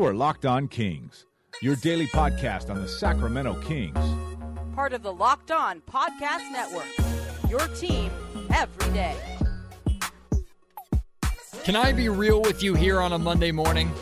[0.00, 1.26] You are Locked On Kings,
[1.60, 3.98] your daily podcast on the Sacramento Kings.
[4.74, 6.86] Part of the Locked On Podcast Network.
[7.50, 8.10] Your team
[8.54, 9.14] every day.
[11.64, 13.92] Can I be real with you here on a Monday morning?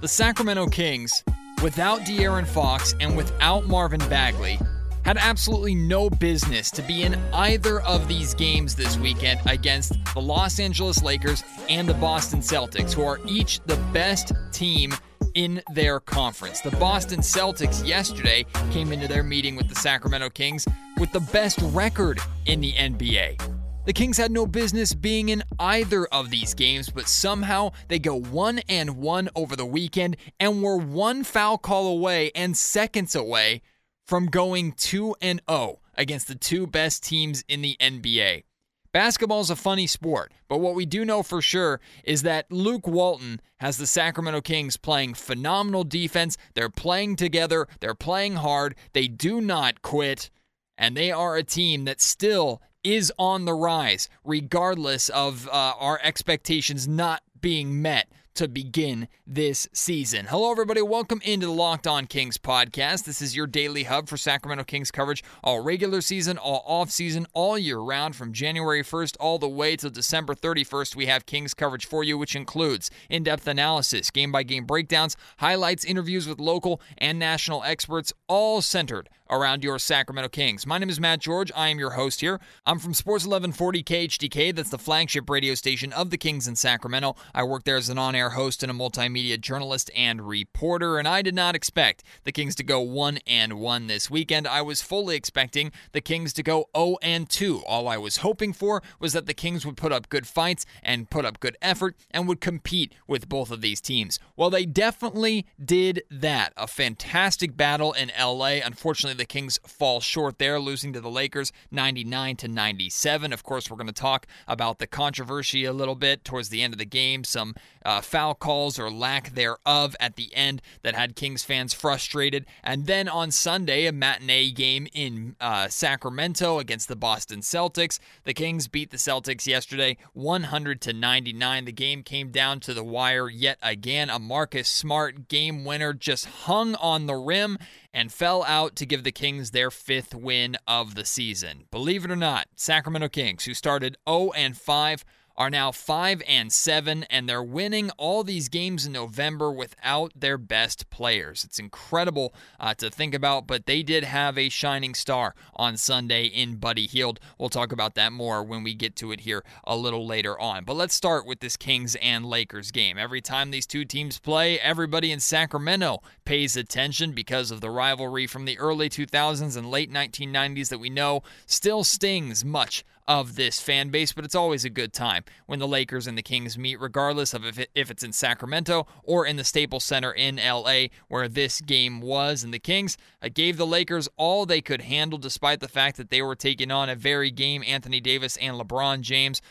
[0.00, 1.24] The Sacramento Kings,
[1.64, 4.56] without De'Aaron Fox and without Marvin Bagley,
[5.04, 10.20] had absolutely no business to be in either of these games this weekend against the
[10.20, 14.94] Los Angeles Lakers and the Boston Celtics, who are each the best team
[15.34, 16.60] in their conference.
[16.60, 20.66] The Boston Celtics yesterday came into their meeting with the Sacramento Kings
[20.98, 23.40] with the best record in the NBA.
[23.86, 28.14] The Kings had no business being in either of these games, but somehow they go
[28.20, 33.62] 1 and 1 over the weekend and were one foul call away and seconds away
[34.06, 38.44] from going 2 and 0 against the two best teams in the NBA.
[38.92, 42.88] Basketball is a funny sport, but what we do know for sure is that Luke
[42.88, 46.36] Walton has the Sacramento Kings playing phenomenal defense.
[46.54, 50.30] They're playing together, they're playing hard, they do not quit,
[50.76, 56.00] and they are a team that still is on the rise, regardless of uh, our
[56.02, 60.26] expectations not being met to begin this season.
[60.26, 60.82] Hello, everybody.
[60.82, 63.04] Welcome into the Locked On Kings podcast.
[63.04, 67.26] This is your daily hub for Sacramento Kings coverage all regular season, all off season,
[67.32, 70.96] all year round from January 1st all the way to December 31st.
[70.96, 75.16] We have Kings coverage for you, which includes in depth analysis, game by game breakdowns,
[75.38, 80.66] highlights, interviews with local and national experts, all centered around your Sacramento Kings.
[80.66, 81.52] My name is Matt George.
[81.54, 82.40] I am your host here.
[82.66, 84.54] I'm from Sports 1140 KHTK.
[84.54, 87.14] That's the flagship radio station of the Kings in Sacramento.
[87.34, 91.08] I work there as an on air host and a multimedia journalist and reporter, and
[91.08, 94.46] I did not expect the Kings to go 1 and 1 this weekend.
[94.46, 97.62] I was fully expecting the Kings to go 0 and 2.
[97.66, 101.08] All I was hoping for was that the Kings would put up good fights and
[101.08, 104.18] put up good effort and would compete with both of these teams.
[104.36, 106.52] Well, they definitely did that.
[106.58, 108.58] A fantastic battle in LA.
[108.62, 113.32] Unfortunately, the Kings fall short there, losing to the Lakers 99 to 97.
[113.32, 116.74] Of course, we're going to talk about the controversy a little bit towards the end
[116.74, 117.54] of the game, some
[117.84, 122.46] uh, foul calls or lack thereof at the end that had Kings fans frustrated.
[122.62, 127.98] And then on Sunday, a matinee game in uh, Sacramento against the Boston Celtics.
[128.24, 131.64] The Kings beat the Celtics yesterday 100 to 99.
[131.64, 134.10] The game came down to the wire yet again.
[134.10, 137.58] A Marcus Smart game winner just hung on the rim
[137.92, 141.64] and fell out to give the Kings their fifth win of the season.
[141.70, 145.04] Believe it or not, Sacramento Kings, who started 0 and 5,
[145.40, 150.36] are now 5 and 7 and they're winning all these games in November without their
[150.36, 151.44] best players.
[151.44, 156.26] It's incredible uh, to think about, but they did have a shining star on Sunday
[156.26, 157.20] in Buddy Hield.
[157.38, 160.64] We'll talk about that more when we get to it here a little later on.
[160.64, 162.98] But let's start with this Kings and Lakers game.
[162.98, 168.26] Every time these two teams play, everybody in Sacramento pays attention because of the rivalry
[168.26, 173.60] from the early 2000s and late 1990s that we know still stings much of this
[173.60, 176.80] fan base, but it's always a good time when the Lakers and the Kings meet,
[176.80, 180.84] regardless of if, it, if it's in Sacramento or in the Staples Center in LA,
[181.08, 182.44] where this game was.
[182.44, 186.10] And the Kings uh, gave the Lakers all they could handle, despite the fact that
[186.10, 189.42] they were taking on a very game Anthony Davis and LeBron James.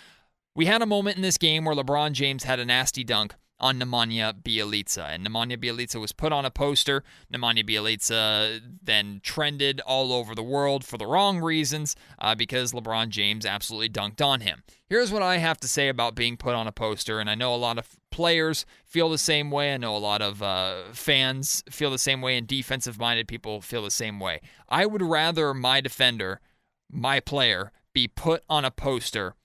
[0.56, 3.80] We had a moment in this game where LeBron James had a nasty dunk on
[3.80, 5.10] Nemanja Bjelica.
[5.10, 7.04] And Nemanja Bjelica was put on a poster.
[7.34, 13.10] Nemanja Bjelica then trended all over the world for the wrong reasons uh, because LeBron
[13.10, 14.64] James absolutely dunked on him.
[14.88, 17.54] Here's what I have to say about being put on a poster, and I know
[17.54, 19.74] a lot of players feel the same way.
[19.74, 23.62] I know a lot of uh, fans feel the same way, and defensive minded people
[23.62, 24.42] feel the same way.
[24.68, 26.42] I would rather my defender,
[26.90, 29.36] my player, be put on a poster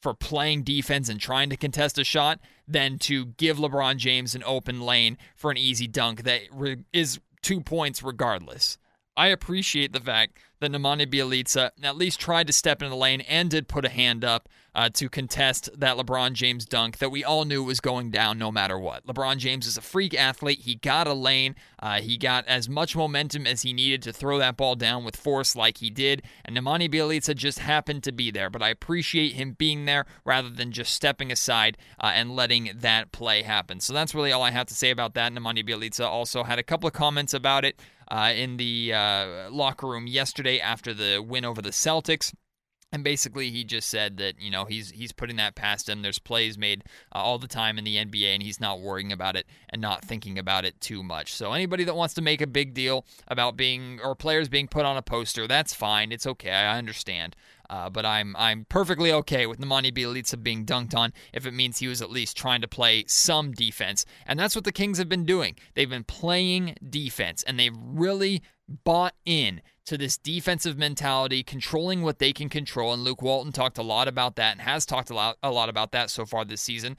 [0.00, 4.42] for playing defense and trying to contest a shot than to give LeBron James an
[4.44, 6.42] open lane for an easy dunk that
[6.92, 8.78] is two points regardless.
[9.20, 13.20] I appreciate the fact that Nemanja Bjelica at least tried to step in the lane
[13.20, 17.22] and did put a hand up uh, to contest that LeBron James dunk that we
[17.22, 19.06] all knew was going down no matter what.
[19.06, 20.60] LeBron James is a freak athlete.
[20.60, 21.54] He got a lane.
[21.78, 25.16] Uh, he got as much momentum as he needed to throw that ball down with
[25.16, 26.22] force like he did.
[26.42, 28.48] And Nemanja Bjelica just happened to be there.
[28.48, 33.12] But I appreciate him being there rather than just stepping aside uh, and letting that
[33.12, 33.80] play happen.
[33.80, 35.30] So that's really all I have to say about that.
[35.30, 37.78] Nemanja Bjelica also had a couple of comments about it
[38.10, 42.32] in the uh, locker room yesterday after the win over the Celtics.
[42.92, 46.02] And basically, he just said that you know he's he's putting that past him.
[46.02, 46.82] There's plays made
[47.14, 50.04] uh, all the time in the NBA, and he's not worrying about it and not
[50.04, 51.32] thinking about it too much.
[51.32, 54.84] So anybody that wants to make a big deal about being or players being put
[54.84, 56.10] on a poster, that's fine.
[56.10, 56.50] It's okay.
[56.50, 57.36] I understand.
[57.70, 61.78] Uh, but I'm I'm perfectly okay with Nemanja Bjelica being dunked on if it means
[61.78, 65.08] he was at least trying to play some defense, and that's what the Kings have
[65.08, 65.54] been doing.
[65.74, 69.60] They've been playing defense, and they've really bought in
[69.90, 72.92] to this defensive mentality, controlling what they can control.
[72.92, 75.68] And Luke Walton talked a lot about that and has talked a lot, a lot
[75.68, 76.96] about that so far this season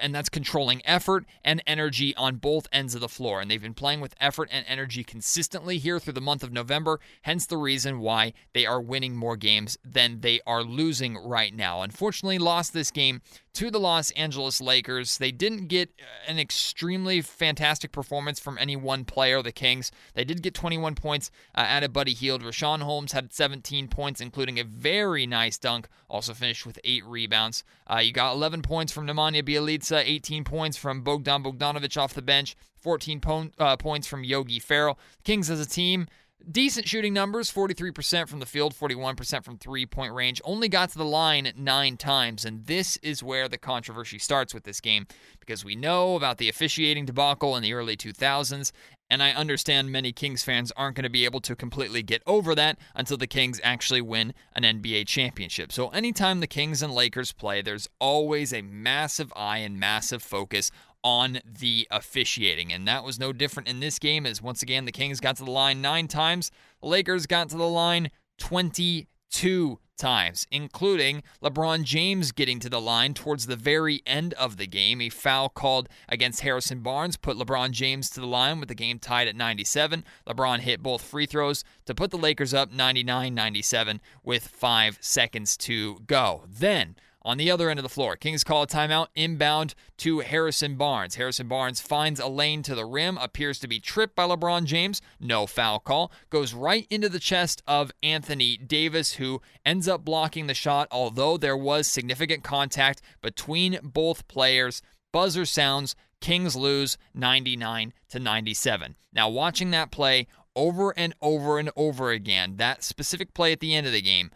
[0.00, 3.40] and that's controlling effort and energy on both ends of the floor.
[3.40, 7.00] And they've been playing with effort and energy consistently here through the month of November,
[7.22, 11.82] hence the reason why they are winning more games than they are losing right now.
[11.82, 13.22] Unfortunately, lost this game
[13.54, 15.18] to the Los Angeles Lakers.
[15.18, 15.90] They didn't get
[16.26, 19.90] an extremely fantastic performance from any one player, the Kings.
[20.14, 22.42] They did get 21 points uh, out of Buddy Hield.
[22.42, 27.64] Richaun Holmes had 17 points, including a very nice dunk, also finished with eight rebounds.
[27.86, 32.22] Uh, you got 11 points from Nemanja Bjelica, 18 points from Bogdan Bogdanovic off the
[32.22, 34.98] bench, 14 po- uh, points from Yogi Ferrell.
[35.24, 36.06] Kings as a team
[36.48, 40.40] Decent shooting numbers 43% from the field, 41% from three point range.
[40.44, 42.44] Only got to the line nine times.
[42.44, 45.06] And this is where the controversy starts with this game
[45.38, 48.72] because we know about the officiating debacle in the early 2000s.
[49.10, 52.54] And I understand many Kings fans aren't going to be able to completely get over
[52.54, 55.72] that until the Kings actually win an NBA championship.
[55.72, 60.70] So, anytime the Kings and Lakers play, there's always a massive eye and massive focus
[61.02, 62.72] on the officiating.
[62.72, 65.44] And that was no different in this game, as once again, the Kings got to
[65.44, 66.50] the line nine times,
[66.80, 73.14] the Lakers got to the line 22 times, including LeBron James getting to the line
[73.14, 75.00] towards the very end of the game.
[75.00, 78.98] A foul called against Harrison Barnes put LeBron James to the line with the game
[78.98, 80.04] tied at 97.
[80.26, 85.56] LeBron hit both free throws to put the Lakers up 99 97 with five seconds
[85.58, 86.44] to go.
[86.48, 90.76] Then, on the other end of the floor, Kings call a timeout inbound to Harrison
[90.76, 91.16] Barnes.
[91.16, 95.02] Harrison Barnes finds a lane to the rim, appears to be tripped by LeBron James.
[95.18, 96.12] No foul call.
[96.30, 101.36] Goes right into the chest of Anthony Davis, who ends up blocking the shot, although
[101.36, 104.82] there was significant contact between both players.
[105.12, 105.94] Buzzer sounds.
[106.20, 108.96] Kings lose 99 to 97.
[109.12, 113.74] Now, watching that play over and over and over again, that specific play at the
[113.74, 114.30] end of the game,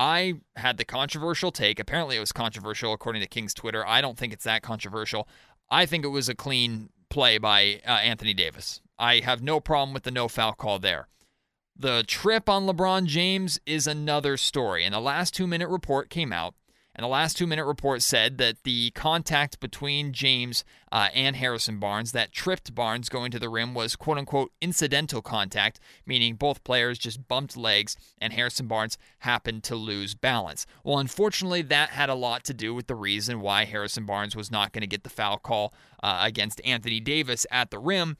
[0.00, 1.78] I had the controversial take.
[1.78, 3.86] Apparently, it was controversial according to King's Twitter.
[3.86, 5.28] I don't think it's that controversial.
[5.70, 8.80] I think it was a clean play by uh, Anthony Davis.
[8.98, 11.08] I have no problem with the no foul call there.
[11.76, 14.86] The trip on LeBron James is another story.
[14.86, 16.54] And the last two minute report came out
[16.94, 21.78] and the last two minute report said that the contact between James uh, and Harrison
[21.78, 26.64] Barnes, that tripped Barnes going to the rim, was quote unquote incidental contact, meaning both
[26.64, 30.66] players just bumped legs and Harrison Barnes happened to lose balance.
[30.84, 34.50] Well, unfortunately, that had a lot to do with the reason why Harrison Barnes was
[34.50, 35.72] not going to get the foul call
[36.02, 38.16] uh, against Anthony Davis at the rim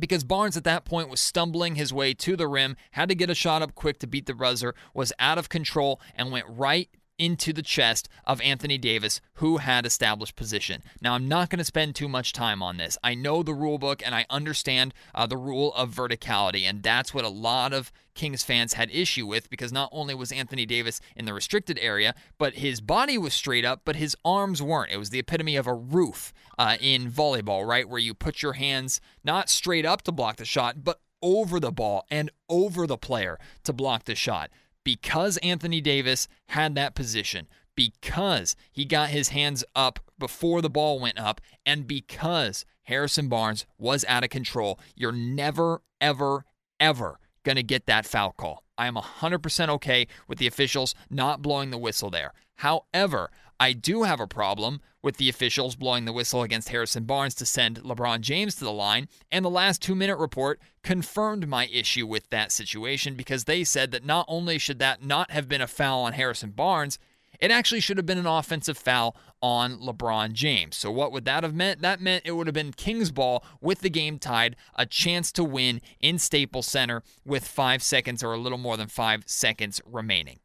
[0.00, 3.30] because Barnes at that point was stumbling his way to the rim, had to get
[3.30, 6.88] a shot up quick to beat the buzzer, was out of control, and went right
[7.20, 10.82] into the chest of Anthony Davis, who had established position.
[11.02, 12.96] Now, I'm not going to spend too much time on this.
[13.04, 17.12] I know the rule book and I understand uh, the rule of verticality, and that's
[17.12, 21.00] what a lot of Kings fans had issue with because not only was Anthony Davis
[21.14, 24.90] in the restricted area, but his body was straight up, but his arms weren't.
[24.90, 27.88] It was the epitome of a roof uh, in volleyball, right?
[27.88, 31.72] Where you put your hands not straight up to block the shot, but over the
[31.72, 34.50] ball and over the player to block the shot
[34.84, 41.00] because Anthony Davis had that position, because he got his hands up before the ball
[41.00, 46.44] went up, and because Harrison Barnes was out of control, you're never, ever,
[46.78, 48.64] ever going to get that foul call.
[48.76, 52.32] I am 100% okay with the officials not blowing the whistle there.
[52.60, 57.34] However, I do have a problem with the officials blowing the whistle against Harrison Barnes
[57.36, 61.68] to send LeBron James to the line, and the last two minute report confirmed my
[61.68, 65.62] issue with that situation because they said that not only should that not have been
[65.62, 66.98] a foul on Harrison Barnes,
[67.40, 70.76] it actually should have been an offensive foul on LeBron James.
[70.76, 71.80] So, what would that have meant?
[71.80, 75.44] That meant it would have been Kings ball with the game tied, a chance to
[75.44, 80.40] win in Staples Center with five seconds or a little more than five seconds remaining.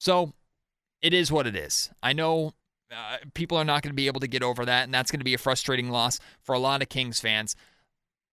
[0.00, 0.34] So,
[1.04, 1.90] it is what it is.
[2.02, 2.54] I know
[2.90, 5.20] uh, people are not going to be able to get over that, and that's going
[5.20, 7.54] to be a frustrating loss for a lot of Kings fans.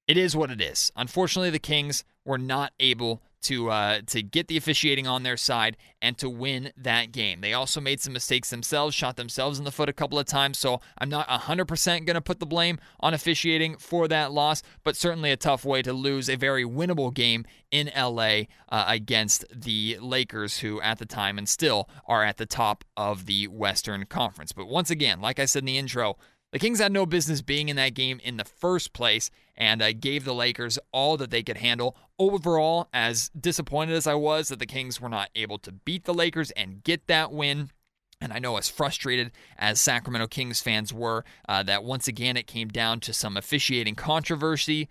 [0.08, 0.90] It is what it is.
[0.96, 5.78] Unfortunately, the Kings were not able to uh, to get the officiating on their side
[6.02, 7.42] and to win that game.
[7.42, 10.58] They also made some mistakes themselves, shot themselves in the foot a couple of times.
[10.58, 14.96] So I'm not 100% going to put the blame on officiating for that loss, but
[14.96, 19.98] certainly a tough way to lose a very winnable game in LA uh, against the
[20.02, 24.52] Lakers, who at the time and still are at the top of the Western Conference.
[24.52, 26.18] But once again, like I said in the intro,
[26.52, 29.94] the Kings had no business being in that game in the first place and uh,
[29.94, 31.96] gave the Lakers all that they could handle.
[32.20, 36.14] Overall, as disappointed as I was that the Kings were not able to beat the
[36.14, 37.72] Lakers and get that win,
[38.20, 42.48] and I know as frustrated as Sacramento Kings fans were uh, that once again it
[42.48, 44.90] came down to some officiating controversy.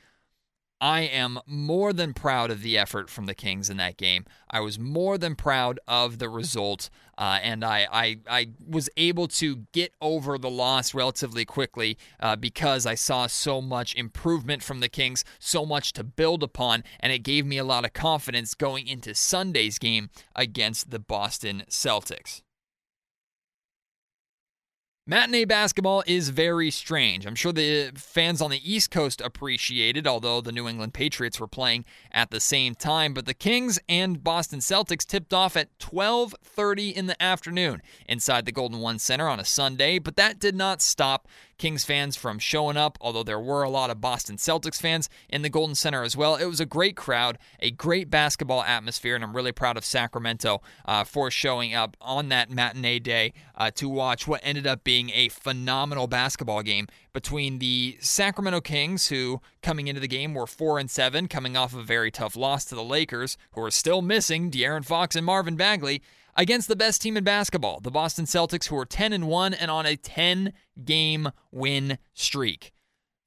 [0.81, 4.25] I am more than proud of the effort from the Kings in that game.
[4.51, 9.29] I was more than proud of the result, uh, and I, I, I was able
[9.29, 14.81] to get over the loss relatively quickly uh, because I saw so much improvement from
[14.81, 18.55] the Kings, so much to build upon, and it gave me a lot of confidence
[18.55, 22.41] going into Sunday's game against the Boston Celtics.
[25.11, 27.27] Matinee basketball is very strange.
[27.27, 31.41] I'm sure the fans on the East Coast appreciate it, although the New England Patriots
[31.41, 33.13] were playing at the same time.
[33.13, 38.53] But the Kings and Boston Celtics tipped off at 12:30 in the afternoon inside the
[38.53, 39.99] Golden One Center on a Sunday.
[39.99, 41.27] But that did not stop
[41.61, 45.43] Kings fans from showing up, although there were a lot of Boston Celtics fans in
[45.43, 46.37] the Golden Center as well.
[46.37, 50.63] It was a great crowd, a great basketball atmosphere, and I'm really proud of Sacramento
[50.87, 55.11] uh, for showing up on that matinee day uh, to watch what ended up being
[55.11, 60.79] a phenomenal basketball game between the Sacramento Kings, who coming into the game were four
[60.79, 64.51] and seven, coming off a very tough loss to the Lakers, who are still missing
[64.51, 66.01] De'Aaron Fox and Marvin Bagley
[66.37, 69.71] against the best team in basketball, the Boston Celtics, who are 10 and 1 and
[69.71, 70.53] on a 10
[70.85, 72.73] game win streak.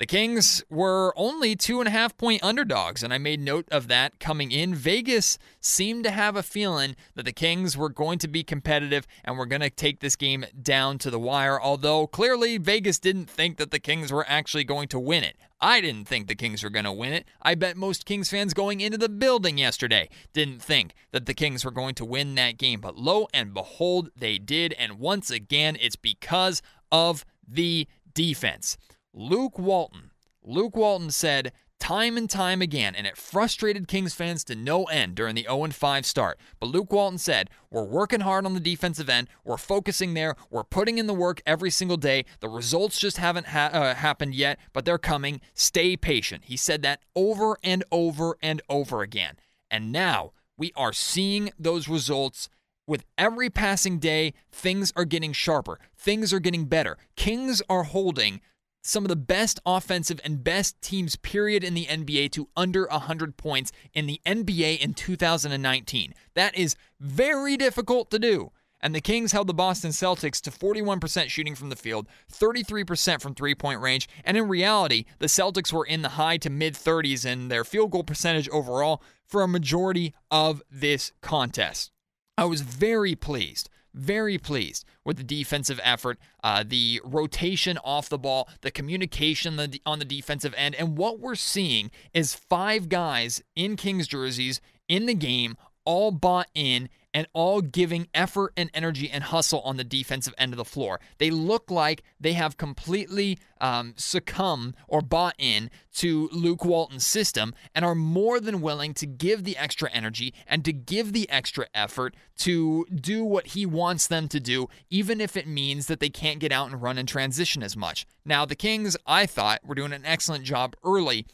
[0.03, 3.87] The Kings were only two and a half point underdogs, and I made note of
[3.87, 4.75] that coming in.
[4.75, 9.37] Vegas seemed to have a feeling that the Kings were going to be competitive and
[9.37, 13.55] were going to take this game down to the wire, although clearly Vegas didn't think
[13.55, 15.37] that the Kings were actually going to win it.
[15.61, 17.25] I didn't think the Kings were going to win it.
[17.41, 21.63] I bet most Kings fans going into the building yesterday didn't think that the Kings
[21.63, 25.77] were going to win that game, but lo and behold, they did, and once again,
[25.79, 28.77] it's because of the defense.
[29.13, 30.11] Luke Walton.
[30.43, 35.15] Luke Walton said time and time again, and it frustrated Kings fans to no end
[35.15, 36.39] during the 0 5 start.
[36.59, 39.27] But Luke Walton said, We're working hard on the defensive end.
[39.43, 40.35] We're focusing there.
[40.49, 42.25] We're putting in the work every single day.
[42.39, 45.41] The results just haven't ha- uh, happened yet, but they're coming.
[45.53, 46.45] Stay patient.
[46.45, 49.35] He said that over and over and over again.
[49.69, 52.49] And now we are seeing those results
[52.85, 55.79] with every passing day, things are getting sharper.
[55.97, 56.97] Things are getting better.
[57.15, 58.41] Kings are holding
[58.83, 63.37] some of the best offensive and best teams, period, in the NBA to under 100
[63.37, 66.13] points in the NBA in 2019.
[66.35, 68.51] That is very difficult to do.
[68.81, 73.33] And the Kings held the Boston Celtics to 41% shooting from the field, 33% from
[73.33, 74.09] three point range.
[74.25, 77.91] And in reality, the Celtics were in the high to mid 30s in their field
[77.91, 81.91] goal percentage overall for a majority of this contest.
[82.37, 88.17] I was very pleased very pleased with the defensive effort, uh, the rotation off the
[88.17, 90.75] ball, the communication on the defensive end.
[90.75, 96.47] And what we're seeing is five guys in Kings jerseys in the game all bought
[96.53, 100.65] in and all giving effort and energy and hustle on the defensive end of the
[100.65, 100.99] floor.
[101.17, 107.53] They look like they have completely um, succumbed or bought in to Luke Walton's system
[107.73, 111.67] and are more than willing to give the extra energy and to give the extra
[111.73, 116.09] effort to do what he wants them to do, even if it means that they
[116.09, 118.05] can't get out and run and transition as much.
[118.25, 121.25] Now, the Kings, I thought, were doing an excellent job early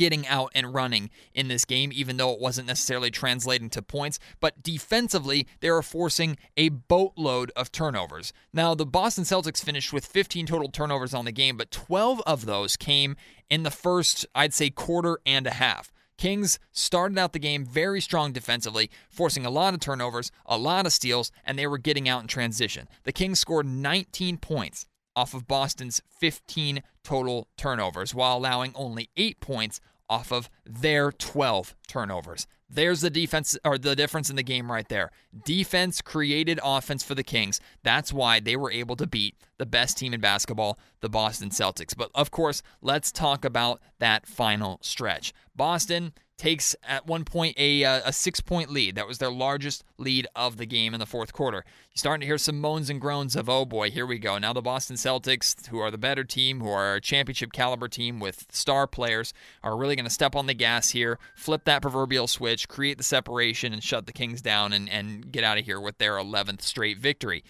[0.00, 4.18] getting out and running in this game, even though it wasn't necessarily translating to points.
[4.40, 8.32] But defensively, they are forcing a boatload of turnovers.
[8.50, 12.46] Now, the Boston Celtics finished with 15 total turnovers on the game, but 12 of
[12.46, 13.14] those came
[13.50, 15.92] in the first, I'd say, quarter and a half.
[16.16, 20.86] Kings started out the game very strong defensively, forcing a lot of turnovers, a lot
[20.86, 22.88] of steals, and they were getting out in transition.
[23.04, 24.86] The Kings scored 19 points
[25.20, 31.74] off of Boston's 15 total turnovers, while allowing only eight points off of their 12
[31.86, 32.46] turnovers.
[32.70, 35.10] There's the defense or the difference in the game right there.
[35.44, 37.60] Defense created offense for the Kings.
[37.82, 41.94] That's why they were able to beat the best team in basketball, the Boston Celtics.
[41.94, 45.34] But of course, let's talk about that final stretch.
[45.54, 48.94] Boston takes at one point a, uh, a six point lead.
[48.94, 51.58] That was their largest lead of the game in the fourth quarter.
[51.90, 54.38] You're starting to hear some moans and groans of, oh boy, here we go.
[54.38, 58.20] Now the Boston Celtics, who are the better team, who are a championship caliber team
[58.20, 62.26] with star players, are really going to step on the gas here, flip that proverbial
[62.26, 65.80] switch create the separation, and shut the Kings down and, and get out of here
[65.80, 67.44] with their 11th straight victory.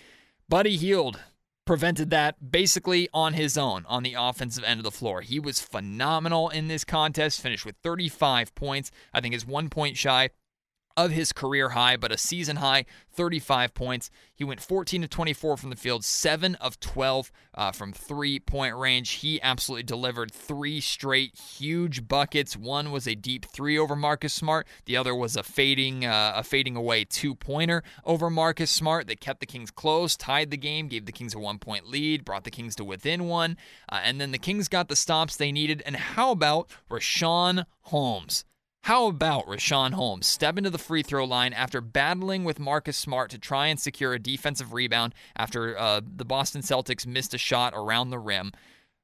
[0.48, 1.20] Buddy Hield
[1.70, 5.20] prevented that basically on his own on the offensive end of the floor.
[5.20, 8.90] He was phenomenal in this contest, finished with 35 points.
[9.14, 10.30] I think is one point shy
[10.96, 14.10] of his career high, but a season high 35 points.
[14.34, 18.76] He went 14 to 24 from the field, 7 of 12 uh, from three point
[18.76, 19.10] range.
[19.10, 22.56] He absolutely delivered three straight huge buckets.
[22.56, 26.42] One was a deep three over Marcus Smart, the other was a fading, uh, a
[26.42, 30.88] fading away two pointer over Marcus Smart that kept the Kings close, tied the game,
[30.88, 33.56] gave the Kings a one point lead, brought the Kings to within one.
[33.88, 35.82] Uh, and then the Kings got the stops they needed.
[35.84, 38.44] And how about Richaun Holmes?
[38.84, 43.30] How about Richaun Holmes stepping to the free throw line after battling with Marcus Smart
[43.30, 47.74] to try and secure a defensive rebound after uh, the Boston Celtics missed a shot
[47.76, 48.52] around the rim?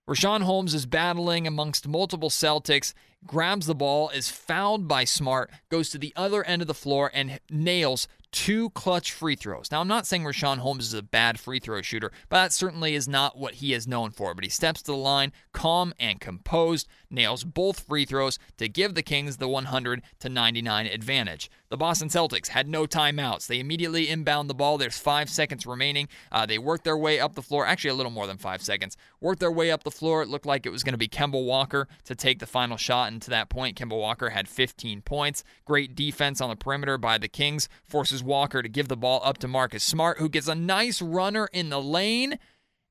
[0.08, 2.94] Richaun Holmes is battling amongst multiple Celtics,
[3.26, 7.10] grabs the ball, is fouled by Smart, goes to the other end of the floor,
[7.12, 9.70] and nails two clutch free throws.
[9.70, 12.94] Now, I'm not saying Richaun Holmes is a bad free throw shooter, but that certainly
[12.94, 14.34] is not what he is known for.
[14.34, 18.94] But he steps to the line, calm and composed, nails both free throws to give
[18.94, 21.50] the Kings the 100 to 99 advantage.
[21.68, 23.48] The Boston Celtics had no timeouts.
[23.48, 24.78] They immediately inbound the ball.
[24.78, 26.08] There's five seconds remaining.
[26.30, 28.96] Uh, they worked their way up the floor, actually, a little more than five seconds.
[29.20, 30.22] Worked their way up the floor.
[30.22, 33.10] It looked like it was going to be Kemba Walker to take the final shot.
[33.10, 35.42] And to that point, Kemba Walker had 15 points.
[35.64, 37.68] Great defense on the perimeter by the Kings.
[37.82, 41.48] Forces Walker to give the ball up to Marcus Smart, who gets a nice runner
[41.52, 42.38] in the lane,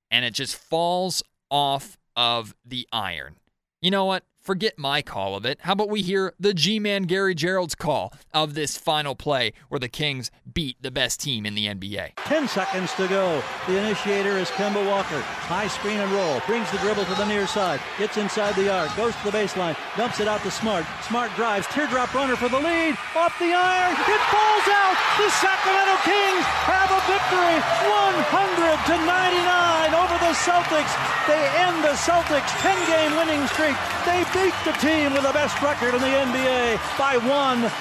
[0.09, 3.35] and it just falls off of the iron.
[3.81, 4.23] You know what?
[4.45, 5.57] Forget my call of it.
[5.61, 9.79] How about we hear the G Man Gary Gerould's call of this final play where
[9.79, 12.13] the Kings beat the best team in the NBA?
[12.29, 13.41] 10 seconds to go.
[13.65, 15.17] The initiator is Kemba Walker.
[15.49, 16.45] High screen and roll.
[16.45, 17.81] Brings the dribble to the near side.
[17.97, 18.95] Gets inside the arc.
[18.95, 19.75] Goes to the baseline.
[19.97, 20.85] Dumps it out to Smart.
[21.01, 21.65] Smart drives.
[21.73, 22.93] Teardrop runner for the lead.
[23.17, 23.97] Off the iron.
[23.97, 24.93] It falls out.
[25.17, 27.57] The Sacramento Kings have a victory.
[27.81, 30.93] 100 to 99 over the Celtics.
[31.27, 33.75] They end the Celtics' 10 game winning streak.
[34.05, 37.71] They beat the team with the best record in the NBA by one.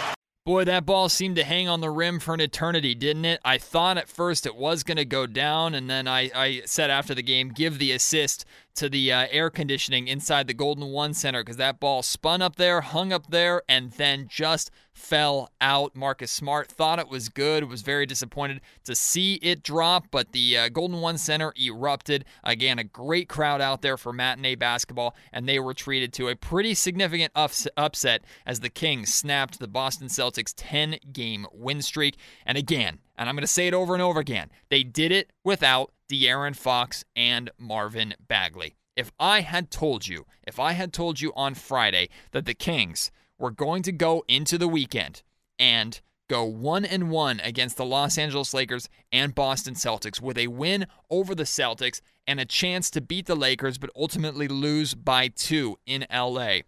[0.47, 3.41] Boy, that ball seemed to hang on the rim for an eternity, didn't it?
[3.47, 6.91] I thought at first it was going to go down, and then I, I said
[6.91, 11.15] after the game, give the assist to the uh, air conditioning inside the Golden One
[11.15, 15.95] Center because that ball spun up there, hung up there, and then just fell out.
[15.95, 20.57] Marcus Smart thought it was good, was very disappointed to see it drop, but the
[20.57, 22.25] uh, Golden One Center erupted.
[22.45, 26.37] Again, a great crowd out there for matinee basketball, and they were treated to a
[26.37, 32.17] pretty significant ups- upset as the Kings snapped the Boston Celtics 10 game win streak.
[32.47, 35.33] And again, and I'm going to say it over and over again, they did it
[35.43, 38.77] without De'Aaron Fox and Marvin Bagley.
[38.97, 43.11] If I had told you, if I had told you on Friday that the Kings
[43.39, 45.23] were going to go into the weekend
[45.59, 50.47] and go one and one against the Los Angeles Lakers and Boston Celtics with a
[50.47, 55.29] win over the Celtics and a chance to beat the Lakers, but ultimately lose by
[55.29, 56.61] two in LA.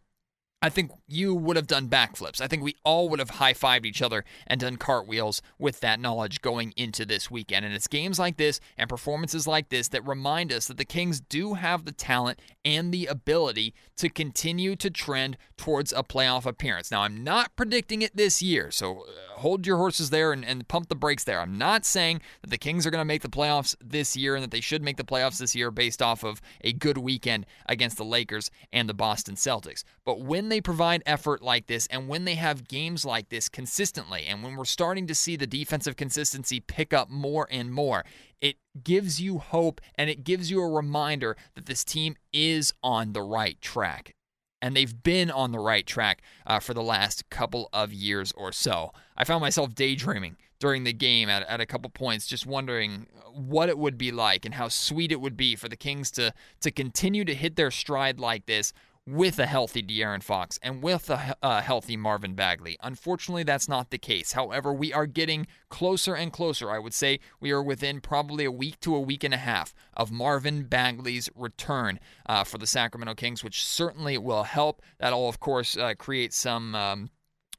[0.62, 2.40] I think you would have done backflips.
[2.40, 6.00] I think we all would have high fived each other and done cartwheels with that
[6.00, 7.66] knowledge going into this weekend.
[7.66, 11.20] And it's games like this and performances like this that remind us that the Kings
[11.20, 16.90] do have the talent and the ability to continue to trend towards a playoff appearance.
[16.90, 20.66] Now, I'm not predicting it this year, so uh, hold your horses there and, and
[20.66, 21.40] pump the brakes there.
[21.40, 24.42] I'm not saying that the Kings are going to make the playoffs this year and
[24.42, 27.98] that they should make the playoffs this year based off of a good weekend against
[27.98, 29.84] the Lakers and the Boston Celtics.
[30.04, 34.24] But when they provide effort like this and when they have games like this consistently,
[34.26, 38.04] and when we're starting to see the defensive consistency pick up more and more,
[38.40, 43.12] it gives you hope and it gives you a reminder that this team is on
[43.12, 44.14] the right track.
[44.62, 48.52] And they've been on the right track uh, for the last couple of years or
[48.52, 48.92] so.
[49.16, 53.68] I found myself daydreaming during the game at, at a couple points, just wondering what
[53.68, 56.70] it would be like and how sweet it would be for the Kings to to
[56.70, 58.72] continue to hit their stride like this
[59.06, 62.76] with a healthy De'Aaron Fox and with a, a, healthy Marvin Bagley.
[62.82, 64.32] Unfortunately, that's not the case.
[64.32, 66.70] However, we are getting closer and closer.
[66.70, 69.74] I would say we are within probably a week to a week and a half
[69.94, 74.82] of Marvin Bagley's return uh, for the Sacramento Kings, which certainly will help.
[74.98, 76.74] That'll, of course, uh, create some.
[76.74, 77.10] Um,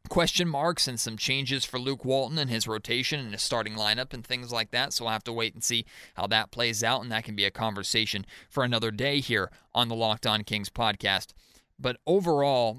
[0.08, 4.14] question marks and some changes for Luke Walton and his rotation and his starting lineup
[4.14, 4.94] and things like that.
[4.94, 7.46] So we'll have to wait and see how that plays out, and that can be
[7.46, 11.34] a conversation for another day here on the Locked On Kings podcast.
[11.80, 12.78] But overall,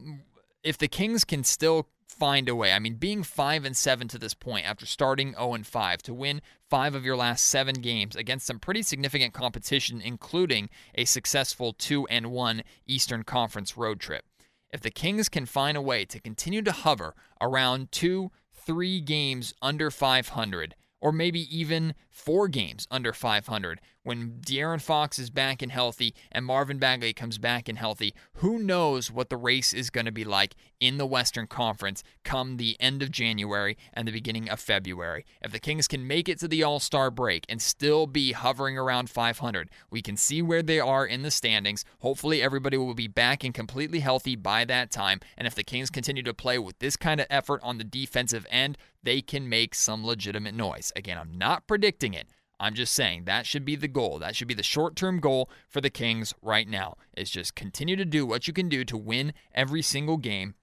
[0.62, 4.18] if the Kings can still find a way, I mean, being five and seven to
[4.18, 8.16] this point after starting 0 and 5 to win five of your last seven games
[8.16, 14.24] against some pretty significant competition, including a successful two and one Eastern Conference road trip
[14.72, 19.54] if the Kings can find a way to continue to hover around two, three games
[19.62, 25.70] under 500, or maybe even four games under 500, when De'Aaron Fox is back and
[25.70, 30.06] healthy and Marvin Bagley comes back and healthy, who knows what the race is going
[30.06, 34.48] to be like in the Western Conference come the end of January and the beginning
[34.48, 35.26] of February.
[35.42, 38.78] If the Kings can make it to the All Star break and still be hovering
[38.78, 41.84] around 500, we can see where they are in the standings.
[42.00, 45.20] Hopefully, everybody will be back and completely healthy by that time.
[45.36, 48.46] And if the Kings continue to play with this kind of effort on the defensive
[48.50, 50.92] end, they can make some legitimate noise.
[50.96, 52.28] Again, I'm not predicting it.
[52.60, 54.18] I'm just saying that should be the goal.
[54.18, 56.96] That should be the short-term goal for the Kings right now.
[57.16, 60.54] Is just continue to do what you can do to win every single game.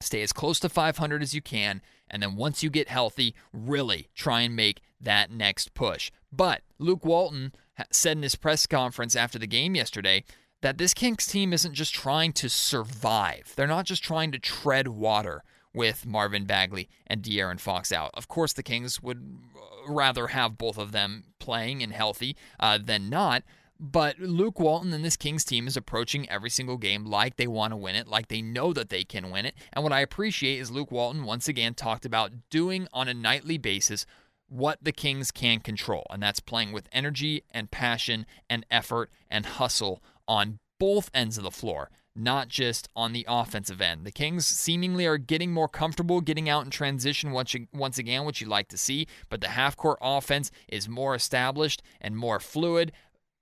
[0.00, 4.08] Stay as close to 500 as you can, and then once you get healthy, really
[4.14, 6.10] try and make that next push.
[6.32, 7.52] But Luke Walton
[7.90, 10.24] said in his press conference after the game yesterday
[10.62, 13.52] that this Kings team isn't just trying to survive.
[13.54, 15.42] They're not just trying to tread water
[15.74, 18.10] with Marvin Bagley and De'Aaron Fox out.
[18.14, 19.38] Of course, the Kings would
[19.86, 23.42] rather have both of them playing and healthy uh, than not.
[23.80, 27.72] But Luke Walton and this Kings team is approaching every single game like they want
[27.72, 29.54] to win it, like they know that they can win it.
[29.72, 33.58] And what I appreciate is Luke Walton once again talked about doing on a nightly
[33.58, 34.06] basis
[34.48, 39.44] what the Kings can control, and that's playing with energy and passion and effort and
[39.44, 44.04] hustle on both ends of the floor not just on the offensive end.
[44.04, 48.40] The Kings seemingly are getting more comfortable getting out in transition once, once again, which
[48.40, 52.92] you like to see, but the half court offense is more established and more fluid,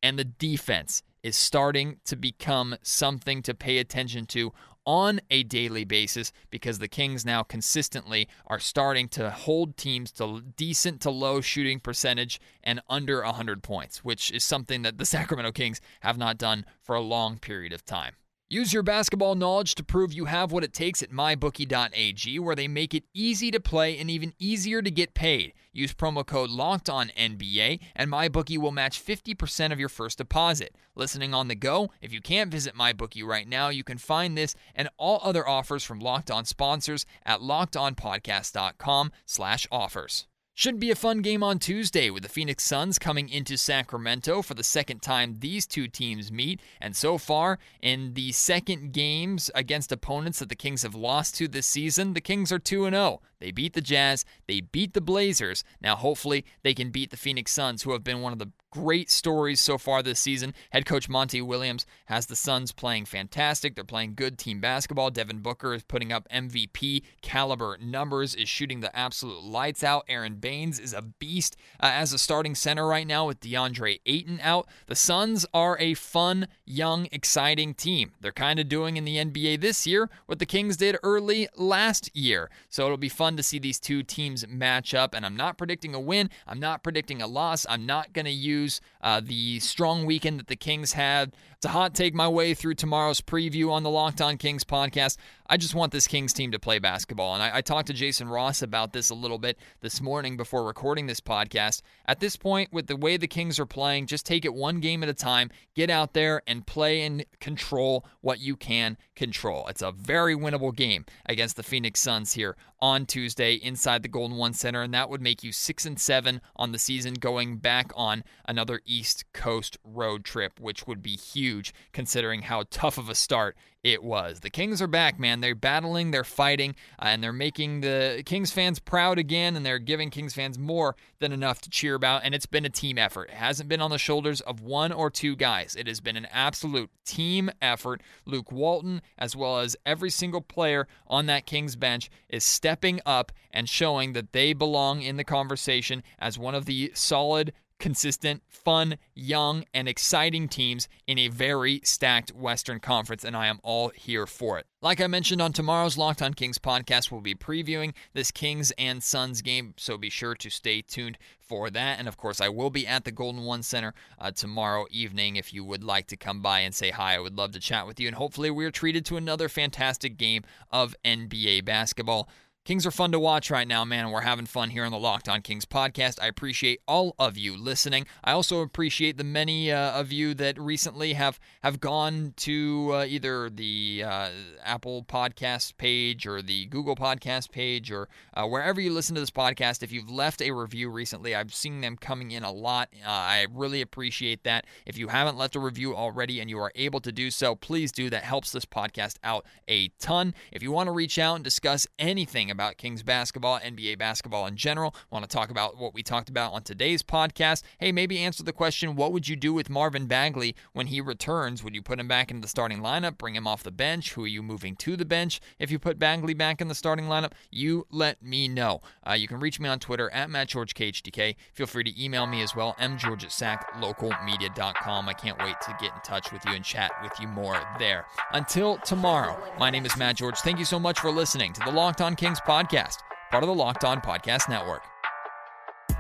[0.03, 4.53] and the defense is starting to become something to pay attention to
[4.85, 10.43] on a daily basis because the Kings now consistently are starting to hold teams to
[10.57, 15.53] decent to low shooting percentage and under 100 points, which is something that the Sacramento
[15.53, 18.15] Kings have not done for a long period of time.
[18.53, 22.69] Use your basketball knowledge to prove you have what it takes at mybookie.ag, where they
[22.69, 25.55] make it easy to play and even easier to get paid.
[25.73, 30.77] Use promo code Locked On NBA, and MyBookie will match 50% of your first deposit.
[30.95, 34.55] Listening on the go, if you can't visit MyBookie right now, you can find this
[34.75, 40.27] and all other offers from Locked On sponsors at LockedOnPodcast.com/offers.
[40.55, 44.53] Should be a fun game on Tuesday with the Phoenix Suns coming into Sacramento for
[44.53, 46.61] the second time these two teams meet.
[46.79, 51.49] And so far, in the second games against opponents that the Kings have lost to
[51.49, 53.23] this season, the Kings are 2 0.
[53.43, 55.65] They beat the Jazz, they beat the Blazers.
[55.81, 59.11] Now, hopefully, they can beat the Phoenix Suns, who have been one of the great
[59.11, 60.55] stories so far this season.
[60.71, 63.75] Head coach Monty Williams has the Suns playing fantastic.
[63.75, 65.11] They're playing good team basketball.
[65.11, 70.05] Devin Booker is putting up MVP caliber numbers, is shooting the absolute lights out.
[70.09, 74.41] Aron Baynes is a beast uh, as a starting center right now with DeAndre Ayton
[74.41, 74.69] out.
[74.87, 78.13] The Suns are a fun, young, exciting team.
[78.21, 82.11] They're kind of doing in the NBA this year what the Kings did early last
[82.17, 82.51] year.
[82.69, 85.15] So it'll be fun to see these two teams match up.
[85.15, 86.31] And I'm not predicting a win.
[86.47, 87.67] I'm not predicting a loss.
[87.69, 91.33] I'm not going to use uh, the strong weekend that the Kings had
[91.63, 95.17] to hot take my way through tomorrow's preview on the Locked On Kings podcast.
[95.47, 97.35] I just want this Kings team to play basketball.
[97.35, 100.65] And I, I, talked to Jason Ross about this a little bit this morning before
[100.65, 101.83] recording this podcast.
[102.07, 105.03] At this point, with the way the Kings are playing, just take it one game
[105.03, 109.67] at a time, get out there and play and control what you can control.
[109.69, 114.37] It's a very winnable game against the Phoenix Suns here on Tuesday inside the Golden
[114.37, 117.93] One Center, and that would make you six and seven on the season, going back
[117.95, 121.52] on another East Coast road trip, which would be huge
[121.93, 124.41] considering how tough of a start it was.
[124.41, 125.41] The Kings are back, man.
[125.41, 129.81] They're battling, they're fighting, uh, and they're making the Kings fans proud again, and they're
[129.81, 132.23] giving Kings fans more than enough to cheer about.
[132.25, 133.31] And it's been a team effort.
[133.31, 135.75] It hasn't been on the shoulders of one or two guys.
[135.75, 138.03] It has been an absolute team effort.
[138.25, 143.33] Luke Walton, as well as every single player on that Kings bench, is stepping up
[143.51, 148.97] and showing that they belong in the conversation as one of the solid consistent, fun,
[149.13, 154.25] young, and exciting teams in a very stacked Western Conference, and I am all here
[154.25, 154.67] for it.
[154.81, 159.03] Like I mentioned on tomorrow's Locked On Kings podcast, we'll be previewing this Kings and
[159.03, 161.99] Suns game, so be sure to stay tuned for that.
[161.99, 165.35] And of course, I will be at the Golden One Center uh, tomorrow evening.
[165.35, 167.89] If you would like to come by and say hi, I would love to chat
[167.89, 168.07] with you.
[168.07, 172.29] And hopefully, we're treated to another fantastic game of NBA basketball.
[172.65, 174.13] Kings are fun to watch right now, man.
[174.13, 176.23] We're having fun here on the Locked On Kings podcast.
[176.23, 178.07] I appreciate all of you listening.
[178.23, 183.05] I also appreciate the many uh, of you that recently have have gone to uh,
[183.05, 184.29] either the uh,
[184.65, 189.33] Apple Podcast page or the Google Podcast page or uh, wherever you listen to this
[189.33, 189.83] podcast.
[189.83, 192.91] If you've left a review recently, I've seen them coming in a lot.
[193.05, 194.67] Uh, I really appreciate that.
[194.87, 197.91] If you haven't left a review already and you are able to do so, please
[197.91, 198.09] do.
[198.09, 200.33] That helps this podcast out a ton.
[200.53, 204.57] If you want to reach out and discuss anything about Kings basketball, NBA basketball in
[204.57, 208.43] general, want to talk about what we talked about on today's podcast, hey, maybe answer
[208.43, 211.65] the question what would you do with Marvin Bagley when he returns?
[211.65, 214.13] Would you put him back in the starting lineup, bring him off the bench?
[214.13, 217.07] Who are you moving to the bench if you put Bagley back in the starting
[217.07, 217.33] lineup?
[217.51, 218.81] You let me know.
[219.07, 221.37] Uh, you can reach me on Twitter at MattGeorgeKHTK.
[221.53, 225.09] Feel free to email me as well, mgeorge at saclocalmedia.com.
[225.09, 228.07] I can't wait to get in touch with you and chat with you more there.
[228.33, 230.39] Until tomorrow, my name is Matt George.
[230.39, 232.97] Thank you so much for listening to the Locked On Kings podcast,
[233.31, 234.83] part of the Locked On Podcast Network.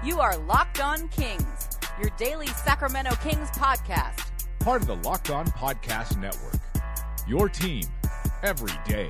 [0.04, 1.68] You are Locked On Kings,
[2.00, 4.30] your daily Sacramento Kings podcast.
[4.58, 6.60] Part of the Locked On Podcast Network.
[7.28, 7.84] Your team
[8.42, 9.08] every day.